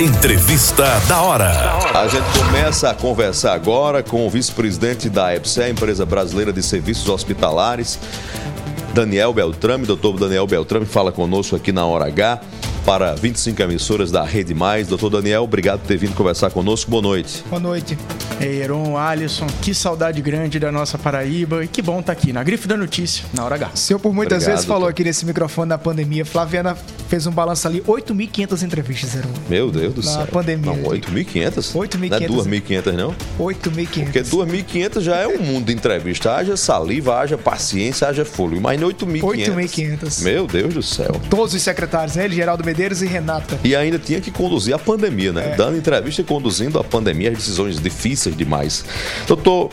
[0.00, 1.50] Entrevista da hora.
[1.94, 7.06] A gente começa a conversar agora com o vice-presidente da EPSE, empresa brasileira de serviços
[7.06, 7.98] hospitalares,
[8.94, 9.84] Daniel Beltrame.
[9.84, 12.40] Doutor Daniel Beltrame fala conosco aqui na Hora H
[12.84, 14.88] para 25 emissoras da Rede Mais.
[14.88, 16.90] Doutor Daniel, obrigado por ter vindo conversar conosco.
[16.90, 17.44] Boa noite.
[17.48, 17.96] Boa noite.
[18.40, 22.42] Heron, Alisson, que saudade grande da nossa Paraíba e que bom estar tá aqui na
[22.42, 23.70] Grife da Notícia, na Hora H.
[23.74, 24.92] O senhor por muitas obrigado, vezes falou doutor.
[24.92, 26.24] aqui nesse microfone da pandemia.
[26.24, 26.76] Flaviana
[27.08, 29.28] fez um balanço ali, 8.500 entrevistas, Heron.
[29.48, 30.20] Meu Deus do na céu.
[30.20, 30.72] Na pandemia.
[30.72, 31.72] Não, 8.500?
[31.74, 32.08] 8.500.
[32.08, 33.14] Não é 2.500 não?
[33.38, 34.04] 8.500.
[34.04, 36.34] Porque 2.500 já é um mundo de entrevista.
[36.34, 38.56] Haja saliva, haja paciência, haja fôlego.
[38.56, 39.20] Imagina 8.500.
[39.20, 40.22] 8.500.
[40.22, 41.20] Meu Deus do céu.
[41.28, 42.28] Todos os secretários, né?
[42.28, 43.58] Geraldo Medeiros e Renata.
[43.64, 45.52] E ainda tinha que conduzir a pandemia, né?
[45.52, 45.56] É.
[45.56, 48.84] Dando entrevista e conduzindo a pandemia, as decisões difíceis demais.
[49.26, 49.72] Doutor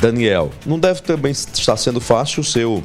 [0.00, 2.84] Daniel, não deve também estar sendo fácil o seu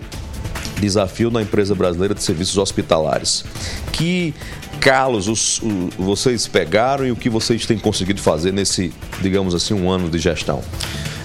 [0.79, 3.45] desafio na empresa brasileira de serviços hospitalares.
[3.91, 4.33] Que
[4.79, 9.75] calos os, os, vocês pegaram e o que vocês têm conseguido fazer nesse, digamos assim,
[9.75, 10.63] um ano de gestão?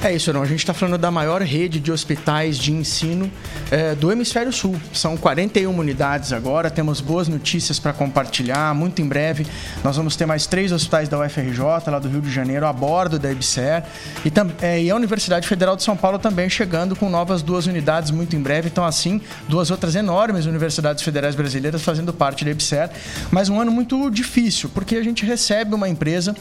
[0.02, 0.40] É isso, não.
[0.40, 3.30] A gente está falando da maior rede de hospitais de ensino
[3.70, 4.74] é, do Hemisfério Sul.
[4.94, 8.74] São 41 unidades agora, temos boas notícias para compartilhar.
[8.74, 9.46] Muito em breve
[9.84, 13.18] nós vamos ter mais três hospitais da UFRJ, lá do Rio de Janeiro, a bordo
[13.18, 13.84] da EBSER.
[14.24, 18.10] E, é, e a Universidade Federal de São Paulo também chegando com novas duas unidades
[18.10, 18.68] muito em breve.
[18.68, 22.88] Então, assim, duas outras enormes universidades federais brasileiras fazendo parte da EBSER.
[23.30, 26.34] Mas um ano muito difícil, porque a gente recebe uma empresa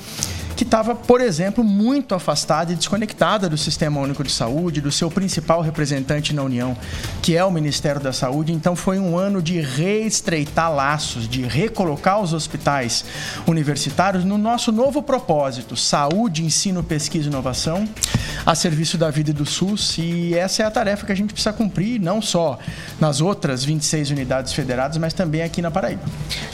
[0.59, 5.09] que estava, por exemplo, muito afastada e desconectada do Sistema Único de Saúde, do seu
[5.09, 6.75] principal representante na União,
[7.21, 8.51] que é o Ministério da Saúde.
[8.51, 13.05] Então foi um ano de reestreitar laços, de recolocar os hospitais
[13.47, 17.87] universitários no nosso novo propósito: saúde, ensino, pesquisa e inovação,
[18.45, 19.97] a serviço da vida e do SUS.
[19.97, 22.59] E essa é a tarefa que a gente precisa cumprir, não só
[22.99, 26.01] nas outras 26 unidades federadas, mas também aqui na Paraíba.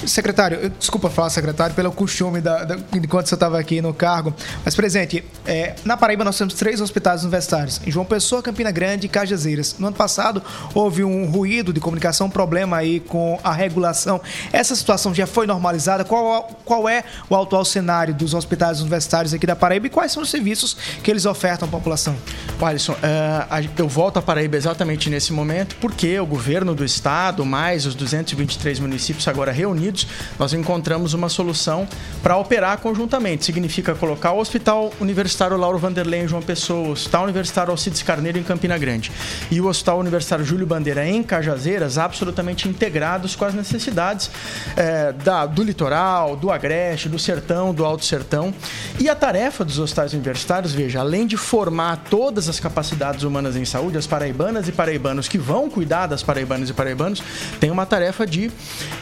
[0.05, 4.33] Secretário, desculpa falar, secretário, pelo costume da, da enquanto você estava aqui no cargo.
[4.63, 9.05] Mas, presente, é, na Paraíba nós temos três hospitais universitários, em João Pessoa, Campina Grande
[9.05, 9.75] e Cajazeiras.
[9.79, 10.41] No ano passado
[10.73, 14.21] houve um ruído de comunicação, um problema aí com a regulação.
[14.51, 16.03] Essa situação já foi normalizada?
[16.03, 20.23] Qual, qual é o atual cenário dos hospitais universitários aqui da Paraíba e quais são
[20.23, 22.15] os serviços que eles ofertam à população?
[22.61, 27.85] Alisson, uh, eu volto à Paraíba exatamente nesse momento porque o governo do estado, mais
[27.85, 30.07] os 223 municípios agora reunidos,
[30.39, 31.87] nós encontramos uma solução
[32.23, 33.45] para operar conjuntamente.
[33.45, 38.01] Significa significa colocar o Hospital Universitário Lauro Vanderlei em João Pessoa, o Hospital Universitário Alcides
[38.01, 39.11] Carneiro em Campina Grande
[39.51, 44.31] e o Hospital Universitário Júlio Bandeira em Cajazeiras, absolutamente integrados com as necessidades
[44.77, 48.53] é, da, do litoral, do agreste, do sertão, do alto sertão.
[48.97, 53.65] E a tarefa dos hospitais universitários, veja, além de formar todas as capacidades humanas em
[53.65, 57.21] saúde, as paraibanas e paraibanos que vão cuidar das paraibanas e paraibanos,
[57.59, 58.49] tem uma tarefa de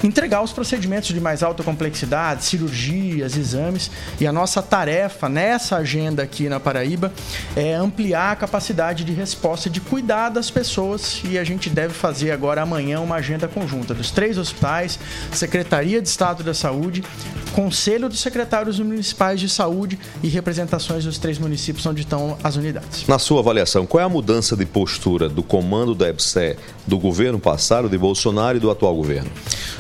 [0.04, 6.24] entregar os procedimentos de mais alta complexidade, cirurgias, exames, e a nossa tarefa nessa agenda
[6.24, 7.14] aqui na Paraíba
[7.56, 12.32] é ampliar a capacidade de resposta, de cuidar das pessoas e a gente deve fazer
[12.32, 15.00] agora amanhã uma agenda conjunta dos três hospitais,
[15.32, 17.04] Secretaria de Estado da Saúde,
[17.54, 23.06] Conselho dos Secretários Municipais de Saúde e representações dos três municípios onde estão as unidades.
[23.08, 26.56] Na sua avaliação, qual é a mudança de postura do comando da EBSE
[26.88, 29.30] do governo passado, de Bolsonaro e do atual governo?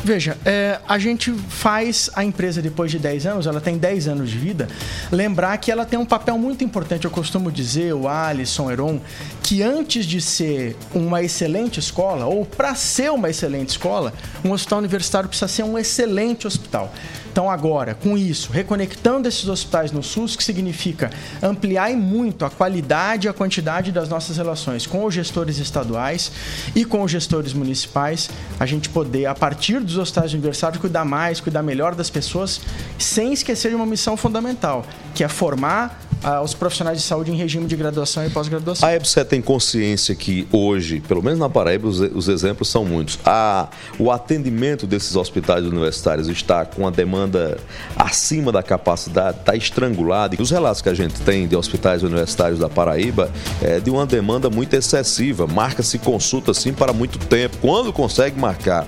[0.03, 4.29] Veja, é, a gente faz a empresa depois de 10 anos, ela tem 10 anos
[4.29, 4.67] de vida,
[5.11, 7.05] lembrar que ela tem um papel muito importante.
[7.05, 8.99] Eu costumo dizer, o Alisson Heron,
[9.41, 14.13] que antes de ser uma excelente escola, ou para ser uma excelente escola,
[14.43, 16.91] um hospital universitário precisa ser um excelente hospital.
[17.33, 21.09] Então, agora, com isso, reconectando esses hospitais no SUS, que significa
[21.41, 26.31] ampliar e muito a qualidade e a quantidade das nossas relações com os gestores estaduais
[26.75, 28.29] e com os gestores municipais,
[28.59, 32.61] a gente poder, a partir dos hospitais universitários, cuidar mais, cuidar melhor das pessoas,
[32.99, 35.99] sem esquecer de uma missão fundamental, que é formar
[36.43, 38.87] os profissionais de saúde em regime de graduação e pós-graduação.
[38.87, 43.19] A EBSE tem consciência que hoje, pelo menos na Paraíba, os, os exemplos são muitos.
[43.25, 43.67] A,
[43.99, 47.57] o atendimento desses hospitais universitários está com a demanda
[47.95, 50.35] acima da capacidade, está estrangulado.
[50.37, 53.29] E os relatos que a gente tem de hospitais universitários da Paraíba
[53.61, 55.45] é de uma demanda muito excessiva.
[55.47, 57.57] Marca-se consulta assim para muito tempo.
[57.61, 58.87] Quando consegue marcar?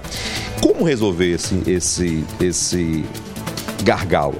[0.62, 3.06] Como resolver esse, esse, esse
[3.84, 4.40] gargalo?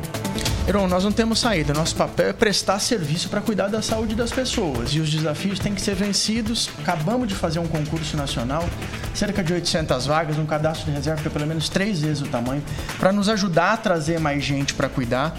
[0.68, 1.74] Heron, nós não temos saída.
[1.74, 4.90] Nosso papel é prestar serviço para cuidar da saúde das pessoas.
[4.96, 6.70] E os desafios têm que ser vencidos.
[6.80, 8.68] Acabamos de fazer um concurso nacional
[9.16, 12.28] cerca de 800 vagas, um cadastro de reserva que é pelo menos três vezes o
[12.28, 12.64] tamanho,
[13.00, 15.38] para nos ajudar a trazer mais gente para cuidar.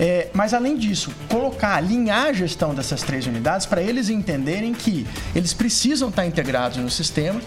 [0.00, 5.06] É, mas além disso, colocar, alinhar a gestão dessas três unidades para eles entenderem que
[5.34, 7.40] eles precisam estar integrados no sistema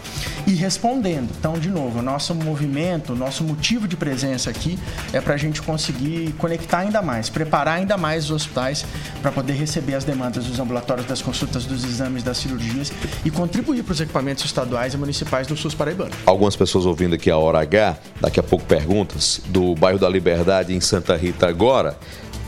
[0.45, 1.29] e respondendo.
[1.39, 4.77] Então, de novo, o nosso movimento, o nosso motivo de presença aqui
[5.13, 8.85] é para a gente conseguir conectar ainda mais, preparar ainda mais os hospitais
[9.21, 12.91] para poder receber as demandas dos ambulatórios, das consultas, dos exames, das cirurgias
[13.23, 16.11] e contribuir para os equipamentos estaduais e municipais do SUS paraibano.
[16.25, 20.73] Algumas pessoas ouvindo aqui a Hora H, daqui a pouco perguntas, do bairro da Liberdade
[20.73, 21.97] em Santa Rita agora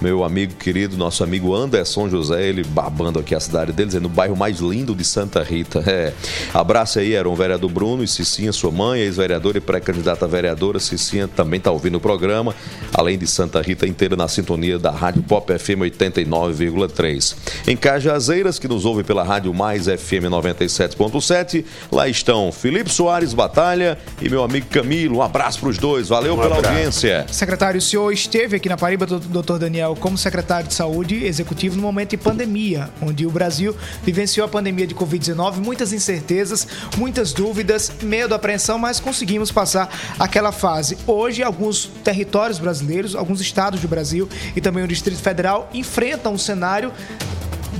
[0.04, 4.10] meu amigo querido, nosso amigo Anderson José, ele babando aqui a cidade dele, dizendo o
[4.10, 5.82] bairro mais lindo de Santa Rita.
[5.88, 6.12] É.
[6.54, 10.78] Abraço aí, era um vereador Bruno e Cicinha, sua mãe, ex-vereadora e pré-candidata vereadora.
[10.78, 12.54] Cicinha também está ouvindo o programa,
[12.94, 17.36] além de Santa Rita inteira na sintonia da Rádio Pop FM 89,3.
[17.66, 23.98] Em Cajazeiras, que nos ouve pela Rádio Mais FM 97.7, lá estão Felipe Soares Batalha
[24.22, 25.20] e meu amigo Camilo.
[25.20, 26.76] Um abraço para os dois, valeu um pela abraço.
[26.76, 27.26] audiência.
[27.32, 31.82] Secretário, o senhor esteve aqui na Paraíba, doutor Daniel como secretário de Saúde executivo no
[31.82, 36.68] momento de pandemia, onde o Brasil vivenciou a pandemia de Covid-19, muitas incertezas,
[36.98, 40.98] muitas dúvidas, medo, apreensão, mas conseguimos passar aquela fase.
[41.06, 46.38] Hoje, alguns territórios brasileiros, alguns estados do Brasil e também o Distrito Federal enfrentam um
[46.38, 46.92] cenário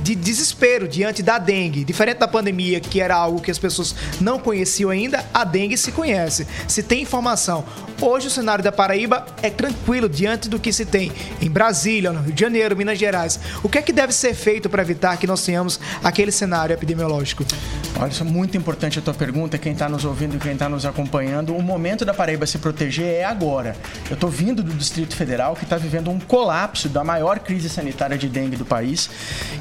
[0.02, 1.84] de desespero diante da dengue.
[1.84, 5.92] Diferente da pandemia, que era algo que as pessoas não conheciam ainda, a dengue se
[5.92, 7.64] conhece, se tem informação.
[8.00, 12.20] Hoje o cenário da Paraíba é tranquilo diante do que se tem em Brasília, no
[12.20, 13.38] Rio de Janeiro, Minas Gerais.
[13.62, 17.44] O que é que deve ser feito para evitar que nós tenhamos aquele cenário epidemiológico?
[17.98, 20.68] Olha, isso é muito importante a tua pergunta, quem está nos ouvindo e quem está
[20.68, 21.56] nos acompanhando.
[21.56, 23.76] O momento da Paraíba se proteger é agora.
[24.10, 28.18] Eu estou vindo do Distrito Federal, que está vivendo um colapso da maior crise sanitária
[28.18, 29.08] de dengue do país.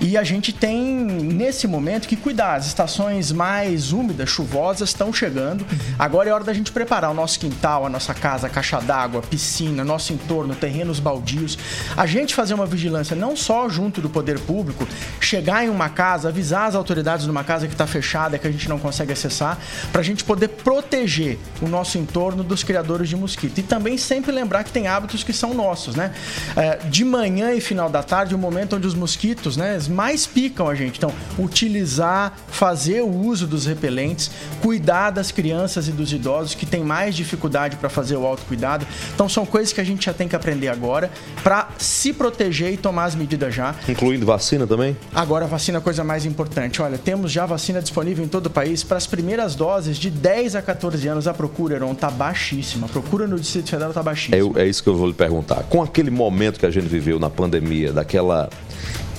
[0.01, 2.55] E a gente tem, nesse momento, que cuidar.
[2.55, 5.65] As estações mais úmidas, chuvosas, estão chegando.
[5.97, 9.21] Agora é hora da gente preparar o nosso quintal, a nossa casa, a caixa d'água,
[9.21, 11.57] piscina, nosso entorno, terrenos baldios.
[11.95, 14.87] A gente fazer uma vigilância não só junto do poder público,
[15.19, 18.51] chegar em uma casa, avisar as autoridades de uma casa que está fechada, que a
[18.51, 19.57] gente não consegue acessar,
[19.91, 23.57] para a gente poder proteger o nosso entorno dos criadores de mosquito.
[23.57, 26.13] E também sempre lembrar que tem hábitos que são nossos, né?
[26.55, 30.67] É, de manhã e final da tarde, o momento onde os mosquitos né, mais picam
[30.67, 30.97] a gente.
[30.97, 34.29] Então, utilizar, fazer o uso dos repelentes,
[34.61, 38.85] cuidar das crianças e dos idosos que têm mais dificuldade para fazer o autocuidado.
[39.13, 41.11] Então, são coisas que a gente já tem que aprender agora
[41.43, 43.75] para se proteger e tomar as medidas já.
[43.87, 44.95] Incluindo vacina também?
[45.13, 46.81] Agora, a vacina é a coisa mais importante.
[46.81, 48.83] Olha, temos já vacina disponível em todo o país.
[48.83, 52.85] Para as primeiras doses de 10 a 14 anos, a procura, Heron, está baixíssima.
[52.85, 54.59] A procura no Distrito Federal está baixíssima.
[54.59, 55.63] É, é isso que eu vou lhe perguntar.
[55.63, 58.49] Com aquele momento que a gente viveu na pandemia, daquela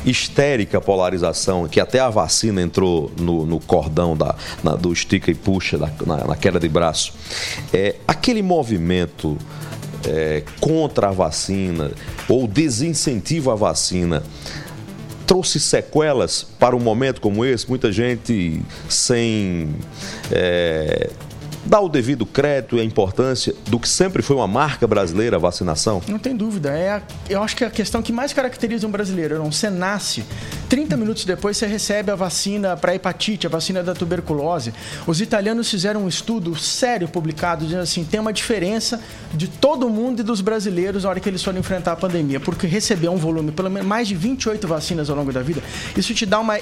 [0.04, 5.34] histérica polarização, que até a vacina entrou no, no cordão da, na, do estica e
[5.34, 7.12] puxa, da, na, na, queda de braço.
[7.72, 9.38] É, aquele movimento
[10.06, 11.90] é, contra a vacina
[12.28, 14.22] ou desincentivo à vacina
[15.26, 17.68] trouxe sequelas para um momento como esse?
[17.68, 19.74] Muita gente sem.
[20.30, 21.10] É,
[21.64, 25.38] dá o devido crédito e a importância do que sempre foi uma marca brasileira, a
[25.38, 26.02] vacinação?
[26.08, 26.70] Não tem dúvida.
[26.70, 29.38] É a, eu acho que é a questão que mais caracteriza um brasileiro.
[29.38, 30.24] Não, você nasce,
[30.68, 34.72] 30 minutos depois você recebe a vacina para hepatite, a vacina da tuberculose.
[35.06, 39.00] Os italianos fizeram um estudo sério publicado dizendo assim, tem uma diferença
[39.32, 42.66] de todo mundo e dos brasileiros na hora que eles foram enfrentar a pandemia, porque
[42.66, 45.62] receber um volume, pelo menos mais de 28 vacinas ao longo da vida,
[45.96, 46.58] isso te dá uma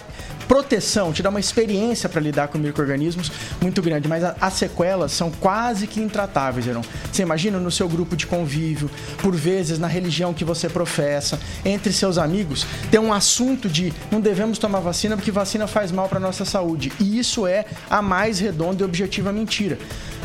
[0.53, 5.31] proteção, te dá uma experiência para lidar com micro-organismos muito grande, mas as sequelas são
[5.31, 6.83] quase que intratáveis, Heron.
[7.11, 8.91] Você imagina no seu grupo de convívio,
[9.23, 14.21] por vezes na religião que você professa, entre seus amigos, ter um assunto de não
[14.21, 16.93] devemos tomar vacina porque vacina faz mal para nossa saúde.
[17.01, 19.79] E isso é a mais redonda e objetiva mentira.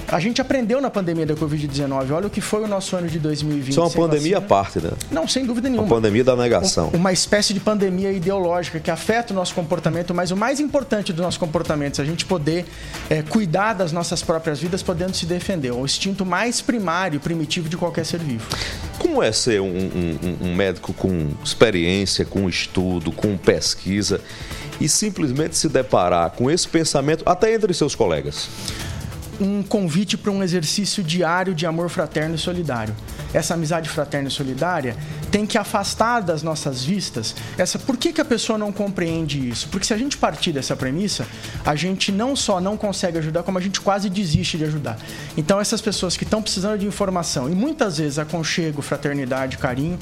[0.09, 2.11] A gente aprendeu na pandemia da Covid-19.
[2.11, 3.71] Olha o que foi o nosso ano de 2020.
[3.71, 4.91] Isso é uma pandemia à parte, né?
[5.11, 5.85] Não, sem dúvida nenhuma.
[5.85, 6.89] Uma pandemia da negação.
[6.93, 11.21] Uma espécie de pandemia ideológica que afeta o nosso comportamento, mas o mais importante do
[11.21, 12.65] nosso comportamento é a gente poder
[13.09, 15.71] é, cuidar das nossas próprias vidas, podendo se defender.
[15.71, 18.47] O instinto mais primário, primitivo de qualquer ser vivo.
[18.97, 24.21] Como é ser um, um, um médico com experiência, com estudo, com pesquisa
[24.79, 28.47] e simplesmente se deparar com esse pensamento até entre seus colegas?
[29.39, 32.95] Um convite para um exercício diário de amor fraterno e solidário.
[33.37, 34.97] Essa amizade fraterna e solidária
[35.29, 37.77] tem que afastar das nossas vistas essa.
[37.77, 39.69] Por que, que a pessoa não compreende isso?
[39.69, 41.27] Porque se a gente partir dessa premissa,
[41.63, 44.97] a gente não só não consegue ajudar, como a gente quase desiste de ajudar.
[45.37, 49.99] Então, essas pessoas que estão precisando de informação e muitas vezes aconchego, fraternidade, carinho,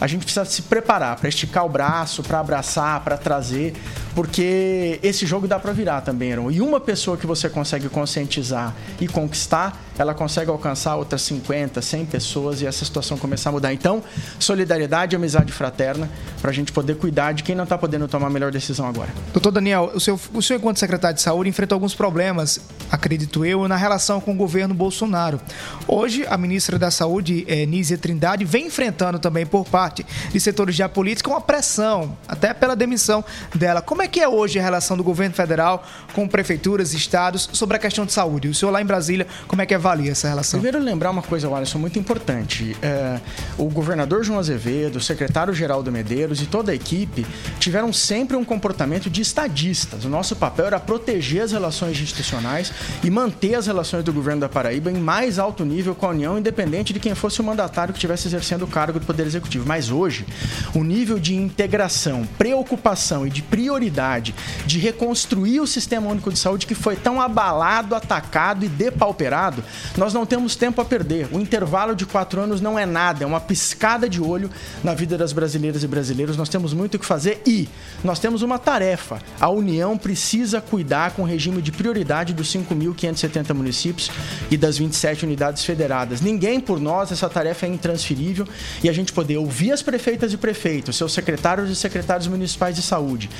[0.00, 3.74] a gente precisa se preparar para esticar o braço, para abraçar, para trazer,
[4.16, 6.50] porque esse jogo dá para virar também, Aaron.
[6.50, 12.06] E uma pessoa que você consegue conscientizar e conquistar, ela consegue alcançar outras 50, 100
[12.06, 13.72] pessoas e essa situação começar a mudar.
[13.72, 14.02] Então,
[14.38, 16.10] solidariedade e amizade fraterna
[16.40, 19.10] para a gente poder cuidar de quem não está podendo tomar a melhor decisão agora.
[19.32, 22.60] Doutor Daniel, o senhor, o senhor, enquanto secretário de saúde, enfrentou alguns problemas,
[22.90, 25.40] acredito eu, na relação com o governo Bolsonaro.
[25.86, 30.76] Hoje, a ministra da Saúde, é, Nízia Trindade, vem enfrentando também por parte de setores
[30.76, 33.24] da política uma pressão, até pela demissão
[33.54, 33.80] dela.
[33.80, 37.76] Como é que é hoje a relação do governo federal com prefeituras e estados sobre
[37.76, 38.48] a questão de saúde?
[38.48, 40.60] O senhor lá em Brasília, como é que avalia essa relação?
[40.60, 42.51] Primeiro, lembrar uma coisa, Alisson, muito importante.
[42.82, 43.20] É,
[43.56, 47.26] o governador João Azevedo, o secretário-geral do Medeiros e toda a equipe
[47.58, 50.04] tiveram sempre um comportamento de estadistas.
[50.04, 54.48] O nosso papel era proteger as relações institucionais e manter as relações do governo da
[54.48, 57.98] Paraíba em mais alto nível com a União, independente de quem fosse o mandatário que
[57.98, 59.64] estivesse exercendo o cargo do Poder Executivo.
[59.66, 60.26] Mas hoje,
[60.74, 64.34] o nível de integração, preocupação e de prioridade
[64.66, 69.62] de reconstruir o Sistema Único de Saúde que foi tão abalado, atacado e depauperado,
[69.96, 71.28] nós não temos tempo a perder.
[71.32, 74.50] O intervalo de quatro anos não é nada, é uma piscada de olho
[74.82, 76.36] na vida das brasileiras e brasileiros.
[76.36, 77.68] Nós temos muito o que fazer e
[78.04, 79.20] nós temos uma tarefa.
[79.40, 84.10] A União precisa cuidar com o regime de prioridade dos 5.570 municípios
[84.50, 86.20] e das 27 unidades federadas.
[86.20, 88.46] Ninguém por nós, essa tarefa é intransferível
[88.82, 92.82] e a gente poder ouvir as prefeitas e prefeitos, seus secretários e secretários municipais de
[92.82, 93.30] saúde,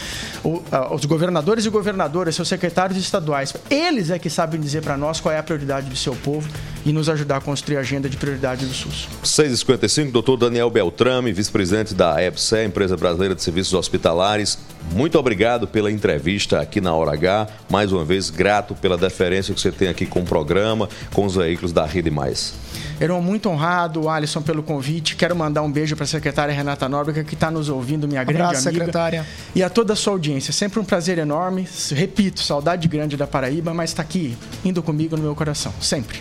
[0.90, 5.34] os governadores e governadoras, seus secretários estaduais, eles é que sabem dizer para nós qual
[5.34, 6.48] é a prioridade do seu povo
[6.84, 9.08] e nos ajudar a construir a agenda de prioridade do SUS.
[9.24, 14.58] 6h55, doutor Daniel Beltrame, vice-presidente da EBSE, Empresa Brasileira de Serviços Hospitalares.
[14.92, 17.48] Muito obrigado pela entrevista aqui na Hora H.
[17.70, 21.36] Mais uma vez, grato pela deferência que você tem aqui com o programa, com os
[21.36, 22.54] veículos da Rede Mais.
[23.00, 25.16] Eram muito honrado, Alisson, pelo convite.
[25.16, 28.42] Quero mandar um beijo para a secretária Renata Nóbrega, que está nos ouvindo, minha grande
[28.42, 28.84] Abraço, amiga.
[28.84, 29.26] secretária.
[29.54, 30.52] E a toda a sua audiência.
[30.52, 31.66] Sempre um prazer enorme.
[31.90, 35.72] Repito, saudade grande da Paraíba, mas está aqui, indo comigo no meu coração.
[35.80, 36.18] Sempre.